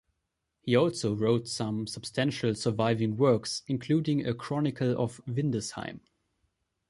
He 0.63 0.75
also 0.75 1.13
wrote 1.15 1.47
some 1.47 1.85
substantial 1.85 2.55
surviving 2.55 3.17
works, 3.17 3.61
including 3.67 4.25
a 4.25 4.33
chronicle 4.33 4.99
of 4.99 5.23
Windesheim. 5.27 5.99